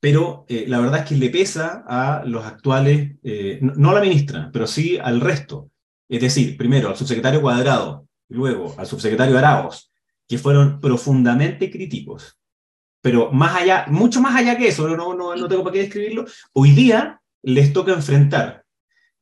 Pero 0.00 0.44
eh, 0.48 0.64
la 0.66 0.80
verdad 0.80 1.00
es 1.00 1.08
que 1.08 1.16
le 1.16 1.30
pesa 1.30 1.84
a 1.86 2.24
los 2.24 2.44
actuales, 2.44 3.16
eh, 3.22 3.58
no, 3.62 3.74
no, 3.74 3.90
a 3.90 3.94
la 3.94 4.00
ministra, 4.00 4.50
pero 4.52 4.66
sí 4.66 4.98
al 4.98 5.20
resto. 5.20 5.70
Es 6.08 6.20
decir, 6.20 6.56
primero 6.56 6.88
al 6.88 6.96
subsecretario 6.96 7.40
Cuadrado, 7.40 8.08
luego 8.28 8.74
al 8.76 8.86
subsecretario 8.86 9.38
Araos, 9.38 9.89
que 10.30 10.38
fueron 10.38 10.78
profundamente 10.80 11.72
críticos 11.72 12.38
Pero 13.02 13.32
más 13.32 13.60
allá, 13.60 13.86
mucho 13.88 14.20
más 14.20 14.36
allá 14.36 14.56
que 14.56 14.68
eso, 14.68 14.88
no, 14.88 15.12
no, 15.12 15.34
no 15.34 15.48
tengo 15.48 15.64
para 15.64 15.74
qué 15.74 15.80
describirlo, 15.80 16.24
hoy 16.52 16.70
día 16.70 17.20
les 17.42 17.72
toca 17.72 17.92
enfrentar 17.92 18.64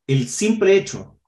el 0.06 0.28
simple 0.28 0.76
hecho, 0.76 1.18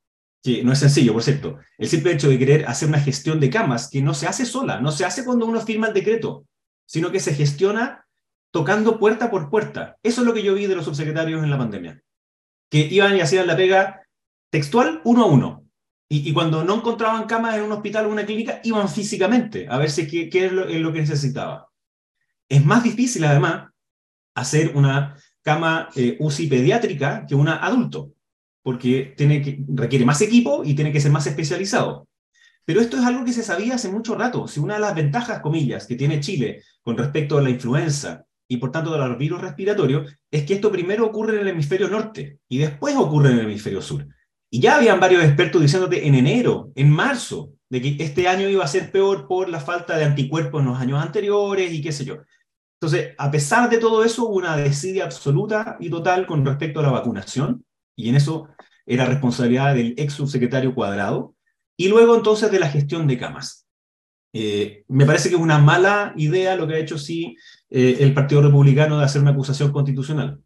que 0.42 0.62
no 0.62 0.72
es 0.72 0.80
sencillo, 0.80 1.14
por 1.14 1.22
cierto, 1.22 1.58
el 1.78 1.88
simple 1.88 2.12
hecho 2.12 2.28
de 2.28 2.38
querer 2.38 2.66
hacer 2.66 2.88
una 2.88 3.00
gestión 3.00 3.40
de 3.40 3.48
camas 3.48 3.88
que 3.88 4.02
no 4.02 4.12
se 4.12 4.26
hace 4.26 4.44
sola, 4.44 4.82
no 4.82 4.92
se 4.92 5.06
hace 5.06 5.24
cuando 5.24 5.46
uno 5.46 5.60
firma 5.62 5.88
el 5.88 5.94
decreto, 5.94 6.46
sino 6.84 7.10
que 7.10 7.20
se 7.20 7.34
gestiona 7.34 8.06
tocando 8.50 8.98
puerta 8.98 9.30
por 9.30 9.48
puerta. 9.48 9.96
Eso 10.02 10.20
es 10.20 10.26
lo 10.26 10.34
que 10.34 10.42
yo 10.42 10.52
vi 10.52 10.66
de 10.66 10.76
los 10.76 10.84
subsecretarios 10.84 11.42
en 11.42 11.50
la 11.50 11.58
pandemia, 11.58 12.02
que 12.70 12.80
iban 12.80 13.16
y 13.16 13.20
hacían 13.20 13.46
la 13.46 13.56
pega 13.56 14.02
textual 14.50 15.00
uno 15.04 15.22
a 15.22 15.26
uno. 15.26 15.59
Y, 16.12 16.32
cuando 16.32 16.64
no 16.64 16.74
encontraban 16.74 17.26
camas 17.26 17.56
en 17.56 17.62
un 17.62 17.70
hospital 17.70 18.06
o 18.06 18.10
una 18.10 18.26
clínica, 18.26 18.60
iban 18.64 18.88
físicamente 18.88 19.68
a 19.70 19.78
ver 19.78 19.92
si 19.92 20.08
qué, 20.08 20.46
es, 20.46 20.50
lo, 20.52 20.92
que 20.92 21.00
necesitaba. 21.00 21.68
Es 22.48 22.64
más 22.64 22.82
difícil, 22.82 23.24
además, 23.24 23.70
hacer 24.34 24.72
una 24.74 25.16
cama 25.40 25.88
eh, 25.94 26.16
UCI 26.18 26.48
pediátrica 26.48 27.24
que 27.28 27.36
una 27.36 27.64
adulto, 27.64 28.12
porque 28.60 29.14
requiere 29.68 30.04
más 30.04 30.20
equipo 30.20 30.64
y 30.64 30.74
tiene 30.74 30.90
que 30.90 31.00
ser 31.00 31.12
más 31.12 31.28
especializado. 31.28 32.08
Pero 32.64 32.80
esto 32.80 32.96
es 32.96 33.04
algo 33.04 33.24
que 33.24 33.32
se 33.32 33.44
sabía 33.44 33.76
hace 33.76 33.88
mucho 33.88 34.16
rato. 34.16 34.48
Si 34.48 34.58
una 34.58 34.74
de 34.74 34.80
las 34.80 34.96
ventajas, 34.96 35.38
comillas, 35.38 35.86
que 35.86 35.94
tiene 35.94 36.18
Chile 36.18 36.64
con 36.82 36.98
respecto 36.98 37.38
a 37.38 37.42
la 37.42 37.50
influenza 37.50 38.26
y 38.48 38.56
por 38.56 38.72
tanto 38.72 38.90
de 38.90 38.98
los 38.98 39.16
virus 39.16 39.40
respiratorios, 39.40 40.12
es 40.28 40.44
que 40.44 40.54
esto 40.54 40.72
primero 40.72 41.06
ocurre 41.06 41.36
en 41.36 41.42
el 41.42 41.48
hemisferio 41.48 41.88
norte 41.88 42.40
y 42.48 42.58
después 42.58 42.96
ocurre 42.96 43.30
en 43.30 43.38
el 43.38 43.44
hemisferio 43.44 43.80
sur. 43.80 44.08
Y 44.50 44.60
ya 44.60 44.76
habían 44.76 44.98
varios 44.98 45.24
expertos 45.24 45.62
diciéndote 45.62 46.06
en 46.06 46.14
enero, 46.16 46.72
en 46.74 46.90
marzo, 46.90 47.52
de 47.68 47.80
que 47.80 47.96
este 48.00 48.26
año 48.26 48.48
iba 48.48 48.64
a 48.64 48.68
ser 48.68 48.90
peor 48.90 49.28
por 49.28 49.48
la 49.48 49.60
falta 49.60 49.96
de 49.96 50.04
anticuerpos 50.04 50.60
en 50.60 50.68
los 50.68 50.78
años 50.78 51.00
anteriores 51.00 51.72
y 51.72 51.80
qué 51.80 51.92
sé 51.92 52.04
yo. 52.04 52.18
Entonces, 52.80 53.14
a 53.16 53.30
pesar 53.30 53.70
de 53.70 53.78
todo 53.78 54.04
eso, 54.04 54.26
hubo 54.26 54.36
una 54.36 54.56
desidia 54.56 55.04
absoluta 55.04 55.76
y 55.78 55.88
total 55.88 56.26
con 56.26 56.44
respecto 56.44 56.80
a 56.80 56.82
la 56.82 56.90
vacunación, 56.90 57.64
y 57.94 58.08
en 58.08 58.16
eso 58.16 58.48
era 58.86 59.04
responsabilidad 59.04 59.74
del 59.74 59.94
ex 59.96 60.14
subsecretario 60.14 60.74
Cuadrado, 60.74 61.36
y 61.76 61.88
luego 61.88 62.16
entonces 62.16 62.50
de 62.50 62.58
la 62.58 62.68
gestión 62.68 63.06
de 63.06 63.18
camas. 63.18 63.66
Eh, 64.32 64.84
me 64.88 65.06
parece 65.06 65.28
que 65.28 65.34
es 65.34 65.40
una 65.40 65.58
mala 65.58 66.12
idea 66.16 66.56
lo 66.56 66.66
que 66.66 66.74
ha 66.74 66.78
hecho 66.78 66.98
sí 66.98 67.36
eh, 67.68 67.98
el 68.00 68.14
Partido 68.14 68.42
Republicano 68.42 68.98
de 68.98 69.04
hacer 69.04 69.20
una 69.20 69.32
acusación 69.32 69.72
constitucional. 69.72 70.40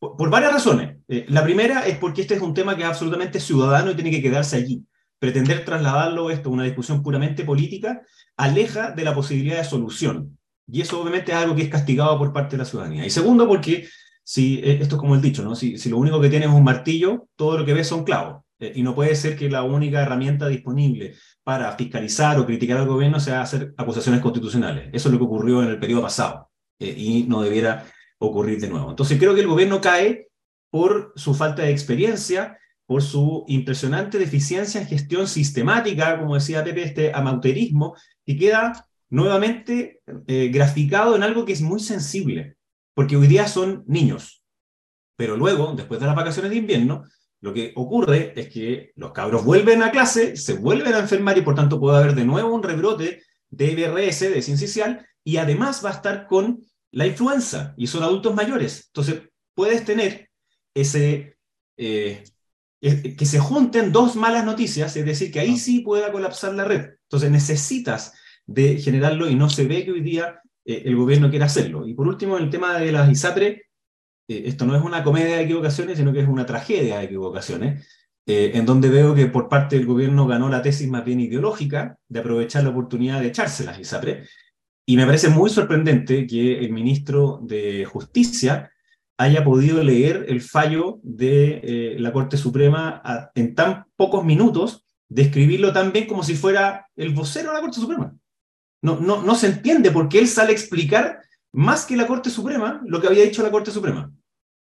Por, 0.00 0.30
varias 0.30 0.54
razones. 0.54 0.96
Eh, 1.08 1.26
la 1.28 1.44
primera 1.44 1.86
es 1.86 1.98
porque 1.98 2.22
este 2.22 2.34
es 2.34 2.40
un 2.40 2.54
tema 2.54 2.74
que 2.74 2.82
es 2.82 2.88
absolutamente 2.88 3.38
ciudadano 3.38 3.90
y 3.90 3.94
tiene 3.94 4.10
que 4.10 4.22
quedarse 4.22 4.56
allí. 4.56 4.82
Pretender 5.18 5.62
trasladarlo 5.62 6.30
esto 6.30 6.48
a 6.48 6.52
una 6.52 6.64
discusión 6.64 7.02
puramente 7.02 7.44
política 7.44 8.00
aleja 8.38 8.92
de 8.92 9.04
la 9.04 9.14
posibilidad 9.14 9.58
de 9.58 9.64
solución. 9.64 10.38
Y 10.66 10.80
eso 10.80 11.02
obviamente 11.02 11.32
es 11.32 11.38
algo 11.38 11.54
que 11.54 11.62
es 11.62 11.68
castigado 11.68 12.16
por 12.16 12.32
parte 12.32 12.56
de 12.56 12.62
la 12.62 12.64
ciudadanía. 12.64 13.04
Y 13.04 13.10
segundo, 13.10 13.46
porque 13.46 13.88
si, 14.24 14.60
eh, 14.60 14.78
esto 14.80 14.96
es 14.96 15.00
como 15.00 15.14
el 15.14 15.20
dicho, 15.20 15.42
¿no? 15.42 15.54
si, 15.54 15.76
si 15.76 15.90
lo 15.90 15.98
único 15.98 16.18
que 16.18 16.30
tienes 16.30 16.48
es 16.48 16.54
un 16.54 16.64
martillo, 16.64 17.28
todo 17.36 17.58
lo 17.58 17.66
que 17.66 17.74
ves 17.74 17.88
son 17.88 18.02
clavos. 18.02 18.42
Eh, 18.58 18.72
y 18.76 18.82
no 18.82 18.94
puede 18.94 19.14
ser 19.14 19.36
que 19.36 19.50
la 19.50 19.64
única 19.64 20.00
herramienta 20.00 20.48
disponible 20.48 21.14
para 21.44 21.72
fiscalizar 21.72 22.38
o 22.38 22.46
criticar 22.46 22.78
al 22.78 22.88
gobierno 22.88 23.20
sea 23.20 23.42
hacer 23.42 23.74
acusaciones 23.76 24.22
constitucionales. 24.22 24.88
Eso 24.94 25.08
es 25.08 25.12
lo 25.12 25.18
que 25.18 25.26
ocurrió 25.26 25.62
en 25.62 25.68
el 25.68 25.78
periodo 25.78 26.02
pasado 26.02 26.46
y 26.78 27.26
no 27.28 27.42
debiera 27.42 27.84
ocurrir 28.20 28.60
de 28.60 28.68
nuevo. 28.68 28.90
Entonces 28.90 29.18
creo 29.18 29.34
que 29.34 29.40
el 29.40 29.48
gobierno 29.48 29.80
cae 29.80 30.28
por 30.70 31.12
su 31.16 31.34
falta 31.34 31.62
de 31.62 31.72
experiencia, 31.72 32.58
por 32.86 33.02
su 33.02 33.44
impresionante 33.48 34.18
deficiencia 34.18 34.80
en 34.80 34.86
gestión 34.86 35.26
sistemática, 35.26 36.18
como 36.18 36.34
decía 36.34 36.62
Pepe, 36.62 36.84
este 36.84 37.12
amauterismo, 37.12 37.96
y 38.24 38.38
queda 38.38 38.86
nuevamente 39.08 40.00
eh, 40.26 40.48
graficado 40.52 41.16
en 41.16 41.22
algo 41.22 41.44
que 41.44 41.52
es 41.52 41.62
muy 41.62 41.80
sensible, 41.80 42.56
porque 42.94 43.16
hoy 43.16 43.26
día 43.26 43.48
son 43.48 43.84
niños, 43.86 44.44
pero 45.16 45.36
luego, 45.36 45.74
después 45.76 46.00
de 46.00 46.06
las 46.06 46.16
vacaciones 46.16 46.50
de 46.50 46.58
invierno, 46.58 47.04
lo 47.40 47.52
que 47.52 47.72
ocurre 47.74 48.32
es 48.36 48.48
que 48.48 48.92
los 48.96 49.12
cabros 49.12 49.44
vuelven 49.44 49.82
a 49.82 49.90
clase, 49.90 50.36
se 50.36 50.54
vuelven 50.54 50.94
a 50.94 51.00
enfermar 51.00 51.36
y 51.38 51.42
por 51.42 51.54
tanto 51.54 51.80
puede 51.80 51.98
haber 51.98 52.14
de 52.14 52.24
nuevo 52.24 52.54
un 52.54 52.62
rebrote 52.62 53.22
de 53.50 53.72
IBRS, 53.72 54.20
de 54.20 54.42
ciencial, 54.42 55.06
y 55.24 55.38
además 55.38 55.84
va 55.84 55.90
a 55.90 55.94
estar 55.94 56.26
con 56.26 56.60
la 56.92 57.06
influenza 57.06 57.74
y 57.76 57.86
son 57.86 58.02
adultos 58.02 58.34
mayores. 58.34 58.86
Entonces, 58.88 59.22
puedes 59.54 59.84
tener 59.84 60.30
ese, 60.74 61.36
eh, 61.76 62.24
que 62.80 63.26
se 63.26 63.38
junten 63.38 63.92
dos 63.92 64.16
malas 64.16 64.44
noticias, 64.44 64.96
es 64.96 65.04
decir, 65.04 65.30
que 65.30 65.40
ahí 65.40 65.56
sí 65.56 65.80
pueda 65.80 66.10
colapsar 66.10 66.54
la 66.54 66.64
red. 66.64 66.90
Entonces, 67.02 67.30
necesitas 67.30 68.14
de 68.46 68.78
generarlo 68.78 69.28
y 69.28 69.34
no 69.34 69.48
se 69.48 69.66
ve 69.66 69.84
que 69.84 69.92
hoy 69.92 70.00
día 70.00 70.40
eh, 70.64 70.82
el 70.86 70.96
gobierno 70.96 71.30
quiera 71.30 71.46
hacerlo. 71.46 71.86
Y 71.86 71.94
por 71.94 72.06
último, 72.08 72.38
el 72.38 72.50
tema 72.50 72.78
de 72.78 72.92
las 72.92 73.10
ISAPRE, 73.10 73.66
eh, 74.28 74.42
esto 74.46 74.66
no 74.66 74.76
es 74.76 74.82
una 74.82 75.04
comedia 75.04 75.36
de 75.36 75.42
equivocaciones, 75.42 75.98
sino 75.98 76.12
que 76.12 76.20
es 76.20 76.28
una 76.28 76.46
tragedia 76.46 76.98
de 76.98 77.04
equivocaciones, 77.04 77.86
en 78.26 78.64
donde 78.64 78.88
veo 78.88 79.12
que 79.12 79.26
por 79.26 79.48
parte 79.48 79.76
del 79.76 79.86
gobierno 79.86 80.24
ganó 80.24 80.48
la 80.48 80.62
tesis 80.62 80.88
más 80.88 81.04
bien 81.04 81.18
ideológica 81.18 81.98
de 82.06 82.20
aprovechar 82.20 82.62
la 82.62 82.70
oportunidad 82.70 83.20
de 83.20 83.26
echarse 83.26 83.64
las 83.64 83.76
ISAPRE, 83.80 84.24
y 84.90 84.96
me 84.96 85.06
parece 85.06 85.28
muy 85.28 85.50
sorprendente 85.50 86.26
que 86.26 86.58
el 86.58 86.72
ministro 86.72 87.38
de 87.44 87.84
Justicia 87.84 88.72
haya 89.18 89.44
podido 89.44 89.84
leer 89.84 90.26
el 90.28 90.40
fallo 90.40 90.98
de 91.04 91.60
eh, 91.62 91.96
la 92.00 92.12
Corte 92.12 92.36
Suprema 92.36 93.00
en 93.36 93.54
tan 93.54 93.84
pocos 93.94 94.24
minutos, 94.24 94.84
describirlo 95.08 95.72
tan 95.72 95.92
bien 95.92 96.08
como 96.08 96.24
si 96.24 96.34
fuera 96.34 96.88
el 96.96 97.10
vocero 97.10 97.50
de 97.50 97.54
la 97.54 97.60
Corte 97.60 97.78
Suprema. 97.78 98.16
No, 98.82 98.98
no, 98.98 99.22
no 99.22 99.36
se 99.36 99.46
entiende 99.46 99.92
porque 99.92 100.18
él 100.18 100.26
sale 100.26 100.48
a 100.48 100.54
explicar 100.54 101.20
más 101.52 101.86
que 101.86 101.96
la 101.96 102.08
Corte 102.08 102.28
Suprema 102.28 102.82
lo 102.84 103.00
que 103.00 103.06
había 103.06 103.22
dicho 103.22 103.44
la 103.44 103.52
Corte 103.52 103.70
Suprema. 103.70 104.12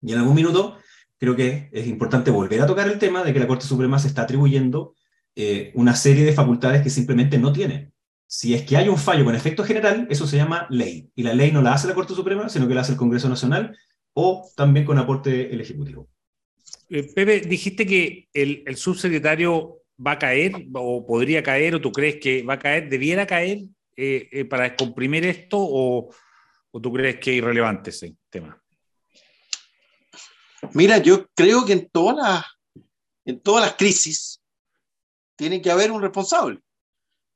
Y 0.03 0.13
en 0.13 0.21
algún 0.21 0.37
minuto 0.37 0.79
creo 1.19 1.35
que 1.35 1.69
es 1.73 1.89
importante 1.89 2.31
volver 2.31 2.63
a 2.63 2.67
tocar 2.69 2.87
el 2.87 3.01
tema 3.01 3.25
de 3.25 3.33
que 3.33 3.41
la 3.41 3.49
Corte 3.49 3.67
Suprema 3.67 3.99
se 3.99 4.07
está 4.07 4.23
atribuyendo 4.23 4.95
eh, 5.35 5.73
una 5.75 5.97
serie 5.97 6.25
de 6.25 6.33
facultades 6.33 6.81
que 6.81 6.91
simplemente 6.91 7.39
no 7.39 7.53
tiene 7.53 7.92
si 8.33 8.55
es 8.55 8.63
que 8.63 8.79
hay 8.79 8.89
un 8.89 8.97
fallo 8.97 9.27
con 9.27 9.35
efecto 9.35 9.63
general, 9.63 10.07
eso 10.09 10.27
se 10.27 10.39
llama 10.39 10.67
ley. 10.71 11.07
Y 11.15 11.23
la 11.23 11.35
ley 11.35 11.53
no 11.53 11.61
la 11.61 11.75
hace 11.75 11.87
la 11.87 11.93
Corte 11.93 12.15
Suprema, 12.15 12.49
sino 12.49 12.67
que 12.67 12.73
la 12.73 12.81
hace 12.81 12.93
el 12.93 12.99
Congreso 12.99 13.29
Nacional 13.29 13.77
o 14.15 14.51
también 14.57 14.87
con 14.87 14.97
aporte 14.97 15.49
del 15.49 15.61
Ejecutivo. 15.61 16.09
Eh, 16.89 17.03
Pepe, 17.15 17.41
dijiste 17.41 17.85
que 17.85 18.31
el, 18.33 18.75
subsecretario 18.75 19.83
va 20.05 20.13
a 20.13 20.19
caer 20.19 20.53
o 20.73 21.07
podría 21.07 21.43
caer 21.43 21.75
o 21.75 21.81
tú 21.83 21.93
crees 21.93 22.17
que 22.23 22.43
va 22.43 22.55
a 22.55 22.59
caer, 22.59 22.89
debiera 22.89 23.27
caer 23.27 23.65
eh, 23.99 24.31
eh, 24.33 24.45
para 24.47 24.63
descomprimir 24.63 25.27
esto 25.27 25.59
o, 25.61 26.09
o, 26.71 26.81
tú 26.81 26.91
crees 26.91 27.17
que 27.19 27.33
es 27.33 27.37
irrelevante 27.37 27.91
ese 27.91 28.17
tema? 28.31 28.59
Mira, 30.73 30.97
yo 30.97 31.27
creo 31.35 31.67
que 31.67 31.75
en 31.75 31.91
todas 31.91 32.17
las, 32.17 32.47
en 33.27 33.41
todas 33.43 33.67
las 33.67 33.77
crisis 33.77 34.41
tiene 35.37 35.61
que 35.61 35.71
haber 35.71 35.93
un 35.93 36.01
responsable. 36.01 36.63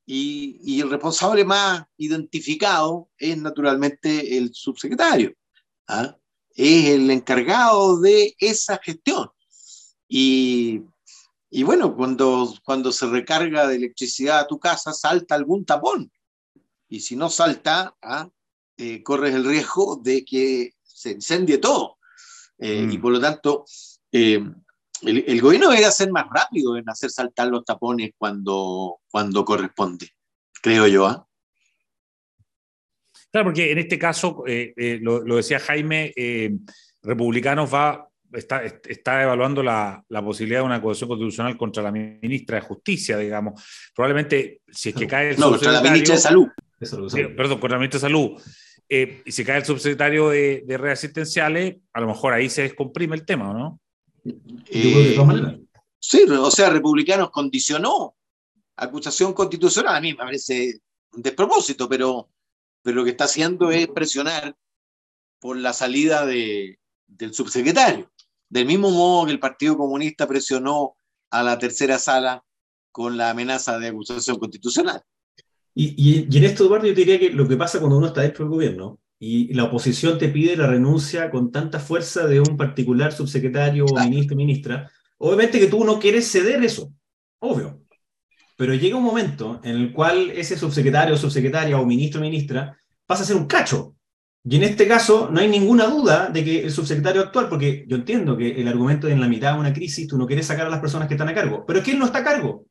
Y, 0.07 0.81
el 0.81 0.89
responsable 0.89 1.45
más 1.45 1.85
identificado 1.97 3.11
es 3.19 3.37
naturalmente 3.37 4.39
el 4.39 4.55
subsecretario. 4.55 5.35
¿ah? 5.89 6.17
Es 6.55 6.87
el 6.87 7.11
encargado 7.11 8.01
de 8.01 8.35
esa 8.39 8.79
gestión. 8.79 9.29
Y, 10.09 10.83
y, 11.51 11.63
bueno, 11.65 11.97
cuando, 11.97 12.55
cuando 12.65 12.93
se 12.93 13.07
recarga 13.07 13.67
de 13.67 13.77
electricidad 13.77 14.39
a 14.39 14.47
tu 14.47 14.61
casa, 14.61 14.93
salta 14.93 15.35
algún 15.35 15.65
tapón. 15.65 16.11
Y 16.89 17.01
si 17.01 17.17
no 17.17 17.29
salta, 17.29 17.97
¿ah? 18.01 18.31
eh, 18.77 19.03
corres 19.03 19.35
el 19.35 19.45
riesgo 19.45 19.97
de 19.97 20.25
que 20.25 20.75
se 20.85 21.11
incendie 21.13 21.59
todo. 21.59 21.99
Eh, 22.59 22.89
y 22.91 22.99
mm. 22.99 23.01
por 23.01 23.13
lo 23.13 23.21
tanto, 23.21 23.65
eh, 24.13 24.41
el, 25.03 25.41
gobierno 25.41 25.71
debe 25.71 25.91
ser 25.91 26.11
más 26.11 26.27
rápido 26.33 26.77
en 26.77 26.89
hacer 26.89 27.11
saltar 27.11 27.49
los 27.49 27.65
tapones 27.65 28.13
cuando, 28.17 28.99
cuando 29.11 29.45
corresponde, 29.45 30.11
creo 30.63 30.87
yo. 30.87 31.07
¿ah? 31.07 31.27
Claro, 33.31 33.49
porque 33.49 33.71
en 33.71 33.79
este 33.79 33.99
caso, 33.99 34.45
eh, 34.47 34.73
eh, 34.77 34.99
lo, 35.01 35.23
decía 35.37 35.61
Jaime, 35.61 36.13
eh, 36.17 36.53
Republicanos 37.03 37.73
va, 37.73 38.09
está, 38.33 38.65
está 38.65 39.23
evaluando 39.23 39.63
la, 39.63 40.03
la, 40.09 40.25
posibilidad 40.25 40.61
de 40.61 40.67
una 40.67 40.77
acusación 40.77 41.09
constitucional 41.09 41.57
contra 41.57 41.83
la 41.83 41.93
ministra 41.93 42.57
de 42.57 42.63
Justicia, 42.63 43.19
digamos. 43.19 43.63
Probablemente, 43.95 44.63
si 44.69 44.91
es 44.91 44.95
que 44.95 45.07
cae 45.07 45.31
el 45.31 45.39
No, 45.39 45.51
contra 45.51 45.73
la 45.73 45.83
ministra 45.83 46.15
de 46.15 46.21
Salud. 46.21 46.49
perdón, 47.37 47.59
contra 47.59 47.77
la 47.77 47.79
ministra 47.79 47.99
de 47.99 48.03
Salud. 48.03 48.41
y 48.89 49.33
si 49.33 49.45
cae 49.45 49.59
el 49.59 49.65
subsecretario 49.65 50.31
de, 50.31 50.65
de 50.67 50.79
redes 50.79 51.01
asistenciales, 51.01 51.77
a 51.93 52.01
lo 52.01 52.07
mejor 52.07 52.33
ahí 52.33 52.49
se 52.49 52.63
descomprime 52.63 53.17
el 53.17 53.27
tema, 53.27 53.53
¿no? 53.53 53.81
Eh, 54.69 55.17
sí, 55.99 56.23
o 56.23 56.51
sea, 56.51 56.71
Republicanos 56.71 57.31
condicionó 57.31 58.17
acusación 58.77 59.33
constitucional. 59.33 59.97
A 59.97 60.01
mí 60.01 60.13
me 60.13 60.19
parece 60.19 60.81
un 61.13 61.23
despropósito, 61.23 61.89
pero, 61.89 62.31
pero 62.83 62.97
lo 62.97 63.05
que 63.05 63.11
está 63.11 63.25
haciendo 63.25 63.71
es 63.71 63.89
presionar 63.89 64.57
por 65.39 65.57
la 65.57 65.73
salida 65.73 66.27
de, 66.27 66.79
del 67.07 67.35
subsecretario. 67.35 68.11
Del 68.49 68.67
mismo 68.67 68.91
modo 68.91 69.27
que 69.27 69.33
el 69.33 69.41
Partido 69.41 69.77
Comunista 69.77 70.27
presionó 70.27 70.97
a 71.31 71.43
la 71.43 71.59
tercera 71.59 71.99
sala 71.99 72.45
con 72.93 73.17
la 73.17 73.31
amenaza 73.31 73.79
de 73.79 73.89
acusación 73.89 74.39
constitucional. 74.39 75.03
Y, 75.75 75.95
y, 75.99 76.37
en 76.37 76.45
esto, 76.45 76.65
Eduardo, 76.65 76.87
yo 76.87 76.95
diría 76.95 77.19
que 77.19 77.31
lo 77.31 77.47
que 77.47 77.57
pasa 77.57 77.79
cuando 77.79 77.99
uno 77.99 78.07
está 78.07 78.23
dentro 78.23 78.45
del 78.45 78.55
gobierno 78.55 78.99
y 79.19 79.53
la 79.55 79.65
oposición 79.65 80.19
te 80.19 80.29
pide 80.29 80.57
la 80.57 80.67
renuncia 80.67 81.31
con 81.31 81.51
tanta 81.51 81.81
fuerza 81.81 82.27
de 82.27 82.41
un 82.41 82.57
particular 82.57 83.13
subsecretario 83.13 83.87
o 83.87 84.05
ministro 84.05 84.35
o 84.35 84.39
ministra, 84.39 84.91
obviamente 85.19 85.59
que 85.59 85.69
tú 85.69 85.85
no 85.85 85.99
quieres 85.99 86.31
ceder 86.31 86.63
eso, 86.63 86.93
obvio. 87.39 87.83
Pero 88.57 88.75
llega 88.75 88.97
un 88.97 89.05
momento 89.05 89.61
en 89.65 89.77
el 89.77 89.93
cual 89.93 90.31
ese 90.31 90.57
subsecretario 90.57 91.15
o 91.15 91.19
subsecretaria 91.19 91.79
o 91.79 91.87
ministro 91.87 92.21
o 92.21 92.25
ministra 92.25 92.77
pasa 93.07 93.23
a 93.23 93.27
ser 93.27 93.37
un 93.37 93.47
cacho. 93.47 93.95
Y 94.45 94.57
en 94.57 94.63
este 94.63 94.87
caso 94.87 95.29
no 95.31 95.41
hay 95.41 95.49
ninguna 95.49 95.87
duda 95.87 96.29
de 96.29 96.45
que 96.45 96.65
el 96.65 96.71
subsecretario 96.71 97.21
actual, 97.21 97.49
porque 97.49 97.85
yo 97.89 97.97
entiendo 97.97 98.37
que 98.37 98.61
el 98.61 98.69
argumento 98.69 99.07
de 99.07 99.13
en 99.13 99.21
la 99.21 99.29
mitad 99.29 99.55
de 99.55 99.61
una 99.61 99.73
crisis 99.73 100.07
tú 100.07 100.17
no 100.17 100.27
quieres 100.27 100.47
sacar 100.47 100.67
a 100.67 100.71
las 100.71 100.81
personas 100.81 101.09
que 101.09 101.15
están 101.15 101.29
a 101.29 101.35
cargo, 101.35 101.65
pero 101.67 101.81
es 101.81 101.85
que 101.85 101.93
él 101.93 101.99
no 101.99 102.07
está 102.07 102.19
a 102.19 102.25
cargo. 102.25 102.65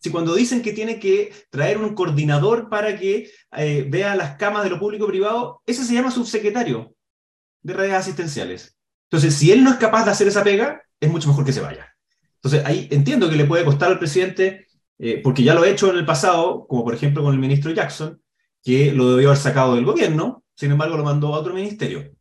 Si 0.00 0.10
cuando 0.10 0.34
dicen 0.34 0.62
que 0.62 0.72
tiene 0.72 1.00
que 1.00 1.32
traer 1.50 1.78
un 1.78 1.94
coordinador 1.94 2.68
para 2.68 2.96
que 2.98 3.30
eh, 3.56 3.86
vea 3.88 4.14
las 4.14 4.36
camas 4.36 4.64
de 4.64 4.70
lo 4.70 4.78
público-privado, 4.78 5.62
ese 5.66 5.84
se 5.84 5.94
llama 5.94 6.10
subsecretario 6.10 6.94
de 7.62 7.74
redes 7.74 7.94
asistenciales. 7.94 8.76
Entonces, 9.10 9.34
si 9.34 9.50
él 9.50 9.64
no 9.64 9.70
es 9.70 9.76
capaz 9.76 10.04
de 10.04 10.12
hacer 10.12 10.28
esa 10.28 10.44
pega, 10.44 10.82
es 11.00 11.10
mucho 11.10 11.28
mejor 11.28 11.44
que 11.44 11.52
se 11.52 11.60
vaya. 11.60 11.94
Entonces, 12.36 12.64
ahí 12.64 12.88
entiendo 12.90 13.28
que 13.28 13.36
le 13.36 13.44
puede 13.44 13.64
costar 13.64 13.90
al 13.90 13.98
presidente, 13.98 14.68
eh, 14.98 15.20
porque 15.22 15.42
ya 15.42 15.54
lo 15.54 15.64
he 15.64 15.70
hecho 15.70 15.90
en 15.90 15.96
el 15.96 16.06
pasado, 16.06 16.66
como 16.68 16.84
por 16.84 16.94
ejemplo 16.94 17.22
con 17.22 17.34
el 17.34 17.40
ministro 17.40 17.72
Jackson, 17.72 18.22
que 18.62 18.92
lo 18.92 19.10
debió 19.10 19.28
haber 19.28 19.40
sacado 19.40 19.74
del 19.74 19.84
gobierno, 19.84 20.44
sin 20.54 20.70
embargo 20.70 20.96
lo 20.96 21.04
mandó 21.04 21.34
a 21.34 21.40
otro 21.40 21.54
ministerio. 21.54 22.12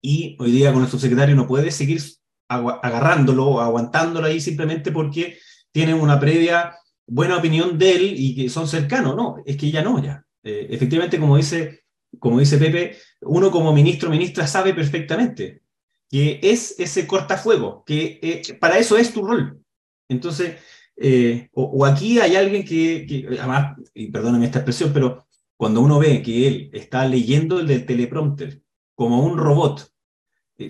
Y 0.00 0.36
hoy 0.38 0.52
día 0.52 0.72
con 0.72 0.82
el 0.82 0.88
subsecretario 0.88 1.34
no 1.34 1.48
puede 1.48 1.70
seguir 1.70 2.00
agarrándolo 2.48 3.46
o 3.46 3.60
aguantándolo 3.60 4.26
ahí 4.26 4.40
simplemente 4.40 4.92
porque 4.92 5.38
tiene 5.72 5.94
una 5.94 6.18
previa 6.18 6.74
buena 7.08 7.38
opinión 7.38 7.78
de 7.78 7.96
él 7.96 8.14
y 8.16 8.34
que 8.34 8.48
son 8.48 8.68
cercanos. 8.68 9.16
No, 9.16 9.42
es 9.44 9.56
que 9.56 9.70
ya 9.70 9.82
no, 9.82 10.02
ya. 10.02 10.24
Eh, 10.42 10.68
efectivamente, 10.70 11.18
como 11.18 11.36
dice, 11.36 11.84
como 12.18 12.38
dice 12.38 12.58
Pepe, 12.58 12.96
uno 13.22 13.50
como 13.50 13.72
ministro 13.72 14.08
o 14.08 14.12
ministra 14.12 14.46
sabe 14.46 14.74
perfectamente 14.74 15.62
que 16.10 16.40
es 16.42 16.74
ese 16.78 17.06
cortafuego, 17.06 17.84
que 17.84 18.18
eh, 18.22 18.54
para 18.58 18.78
eso 18.78 18.96
es 18.96 19.12
tu 19.12 19.26
rol. 19.26 19.60
Entonces, 20.08 20.56
eh, 20.96 21.50
o, 21.52 21.84
aquí 21.84 22.18
hay 22.18 22.34
alguien 22.34 22.64
que, 22.64 23.26
además, 23.38 23.76
y 23.92 24.10
perdóname 24.10 24.46
esta 24.46 24.60
expresión, 24.60 24.90
pero 24.94 25.26
cuando 25.58 25.82
uno 25.82 25.98
ve 25.98 26.22
que 26.22 26.48
él 26.48 26.70
está 26.72 27.06
leyendo 27.06 27.60
el 27.60 27.66
del 27.66 27.84
teleprompter 27.84 28.62
como 28.94 29.22
un 29.22 29.36
robot, 29.36 29.92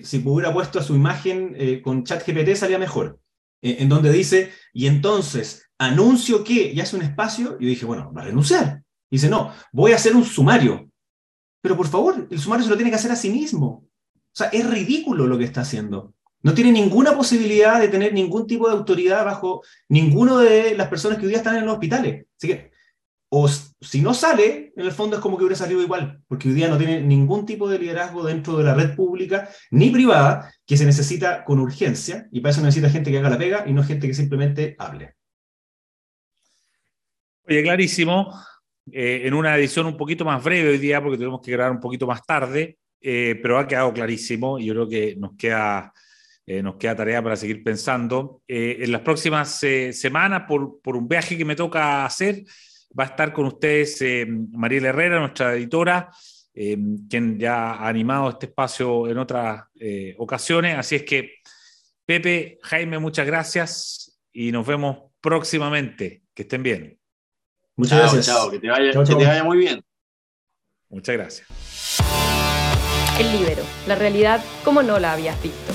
si 0.03 0.21
hubiera 0.25 0.53
puesto 0.53 0.79
a 0.79 0.83
su 0.83 0.93
imagen 0.93 1.81
con 1.81 2.03
ChatGPT 2.03 2.55
salía 2.55 2.77
mejor, 2.77 3.19
en 3.61 3.87
donde 3.87 4.11
dice, 4.11 4.51
y 4.73 4.87
entonces 4.87 5.68
anuncio 5.79 6.43
que, 6.43 6.75
ya 6.75 6.83
hace 6.83 6.95
un 6.95 7.01
espacio, 7.01 7.57
yo 7.59 7.67
dije, 7.67 7.85
bueno, 7.85 8.13
va 8.13 8.21
a 8.21 8.25
renunciar. 8.25 8.83
Dice, 9.09 9.29
no, 9.29 9.51
voy 9.71 9.93
a 9.93 9.95
hacer 9.95 10.15
un 10.15 10.23
sumario. 10.23 10.89
Pero 11.61 11.75
por 11.75 11.87
favor, 11.87 12.27
el 12.29 12.39
sumario 12.39 12.63
se 12.63 12.69
lo 12.69 12.77
tiene 12.77 12.91
que 12.91 12.97
hacer 12.97 13.11
a 13.11 13.15
sí 13.15 13.29
mismo. 13.29 13.85
O 14.15 14.35
sea, 14.35 14.47
es 14.49 14.69
ridículo 14.69 15.25
lo 15.25 15.37
que 15.37 15.45
está 15.45 15.61
haciendo. 15.61 16.13
No 16.41 16.53
tiene 16.53 16.71
ninguna 16.71 17.15
posibilidad 17.15 17.81
de 17.81 17.89
tener 17.89 18.13
ningún 18.13 18.47
tipo 18.47 18.67
de 18.67 18.75
autoridad 18.75 19.25
bajo 19.25 19.61
ninguno 19.89 20.37
de 20.37 20.75
las 20.77 20.87
personas 20.87 21.17
que 21.17 21.25
hoy 21.25 21.29
día 21.29 21.39
están 21.39 21.57
en 21.57 21.65
los 21.65 21.73
hospitales. 21.73 22.25
Así 22.37 22.47
que, 22.47 22.71
o 23.31 23.47
si 23.47 24.01
no 24.01 24.13
sale, 24.13 24.73
en 24.75 24.85
el 24.85 24.91
fondo 24.91 25.17
es 25.17 25.21
como 25.21 25.37
que 25.37 25.43
hubiera 25.43 25.57
salido 25.57 25.81
igual, 25.81 26.21
porque 26.27 26.47
hoy 26.47 26.55
día 26.55 26.67
no 26.67 26.77
tiene 26.77 27.01
ningún 27.01 27.45
tipo 27.45 27.69
de 27.69 27.77
liderazgo 27.77 28.23
dentro 28.23 28.57
de 28.57 28.63
la 28.63 28.73
red 28.73 28.95
pública 28.95 29.49
ni 29.69 29.89
privada 29.91 30.51
que 30.65 30.77
se 30.77 30.85
necesita 30.85 31.43
con 31.43 31.59
urgencia, 31.59 32.27
y 32.31 32.39
para 32.39 32.51
eso 32.51 32.61
necesita 32.61 32.89
gente 32.89 33.11
que 33.11 33.19
haga 33.19 33.29
la 33.29 33.37
pega 33.37 33.65
y 33.67 33.73
no 33.73 33.83
gente 33.83 34.07
que 34.07 34.13
simplemente 34.13 34.75
hable. 34.79 35.18
Clarísimo. 37.49 38.31
Eh, 38.91 39.21
en 39.25 39.33
una 39.33 39.55
edición 39.55 39.85
un 39.87 39.97
poquito 39.97 40.25
más 40.25 40.43
breve 40.43 40.69
hoy 40.69 40.77
día, 40.77 41.01
porque 41.01 41.17
tenemos 41.17 41.41
que 41.41 41.51
grabar 41.51 41.71
un 41.71 41.79
poquito 41.79 42.07
más 42.07 42.25
tarde, 42.25 42.77
eh, 43.01 43.39
pero 43.41 43.57
ha 43.57 43.67
quedado 43.67 43.93
clarísimo 43.93 44.59
y 44.59 44.65
yo 44.65 44.73
creo 44.73 44.89
que 44.89 45.15
nos 45.15 45.35
queda, 45.35 45.93
eh, 46.45 46.61
nos 46.61 46.75
queda 46.75 46.95
tarea 46.95 47.23
para 47.23 47.35
seguir 47.35 47.63
pensando. 47.63 48.41
en 48.47 48.91
las 48.91 49.01
próximas 49.01 49.59
semanas, 49.91 50.43
por, 50.47 50.81
por, 50.81 50.95
un 50.95 51.07
viaje 51.07 51.37
que 51.37 51.45
me 51.45 51.55
toca 51.55 52.05
hacer, 52.05 52.43
va 52.97 53.05
a 53.05 53.07
estar 53.07 53.33
con 53.33 53.45
ustedes 53.45 54.03
Mariela 54.51 54.89
Herrera, 54.89 55.19
nuestra 55.19 55.53
editora, 55.53 56.11
quien 56.53 57.39
ya 57.39 57.73
ha 57.73 57.87
animado 57.87 58.29
este 58.29 58.47
espacio 58.47 59.07
en 59.07 59.17
otras 59.17 59.65
ocasiones. 60.17 60.77
Así 60.77 60.95
es 60.95 61.03
que, 61.03 61.35
Pepe, 62.05 62.59
Jaime, 62.63 62.99
muchas 62.99 63.25
gracias 63.25 64.19
y 64.33 64.51
nos 64.51 64.65
vemos 64.65 65.11
próximamente. 65.21 66.23
Que 66.33 66.43
estén 66.43 66.63
bien. 66.63 66.98
Muchas 67.79 67.97
gracias. 67.97 68.25
Chao, 68.25 68.51
que 68.51 68.59
te 68.59 68.67
vaya, 68.67 68.91
que 68.91 69.15
te 69.15 69.25
vaya 69.25 69.41
muy 69.41 69.57
bien. 69.57 69.81
Muchas 70.89 71.15
gracias. 71.15 71.47
El 73.17 73.31
libero, 73.31 73.63
la 73.87 73.95
realidad 73.95 74.43
como 74.65 74.83
no 74.83 74.99
la 74.99 75.13
habías 75.13 75.41
visto. 75.41 75.73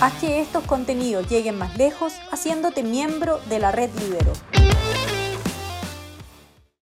Haz 0.00 0.12
que 0.20 0.40
estos 0.40 0.62
contenidos 0.62 1.28
lleguen 1.28 1.58
más 1.58 1.76
lejos 1.76 2.12
haciéndote 2.30 2.84
miembro 2.84 3.40
de 3.48 3.58
la 3.58 3.72
red 3.72 3.90
Libero. 3.98 4.32